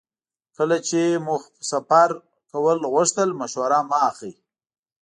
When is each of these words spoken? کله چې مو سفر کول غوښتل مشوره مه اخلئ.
کله 0.55 0.77
چې 0.87 1.01
مو 1.25 1.35
سفر 1.71 2.09
کول 2.51 2.79
غوښتل 2.91 3.29
مشوره 3.39 3.79
مه 3.89 3.97
اخلئ. 4.09 4.33